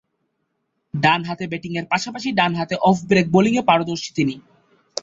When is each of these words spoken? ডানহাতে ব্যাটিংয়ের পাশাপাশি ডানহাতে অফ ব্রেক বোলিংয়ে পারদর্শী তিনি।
ডানহাতে 0.93 1.45
ব্যাটিংয়ের 1.47 1.85
পাশাপাশি 1.85 2.29
ডানহাতে 2.31 2.75
অফ 2.81 2.97
ব্রেক 3.09 3.25
বোলিংয়ে 3.31 3.67
পারদর্শী 3.69 4.09
তিনি। 4.15 4.35